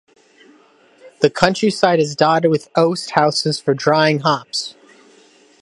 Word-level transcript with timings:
The 1.19 1.29
countryside 1.29 1.99
is 1.99 2.15
dotted 2.15 2.49
with 2.49 2.71
oast 2.75 3.11
houses 3.11 3.59
for 3.59 3.75
drying 3.75 4.21
hops. 4.21 4.73